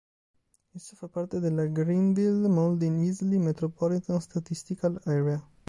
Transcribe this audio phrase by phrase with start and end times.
[0.73, 5.47] Essa fa parte della Greenville–Mauldin–Easley Metropolitan Statistical Area.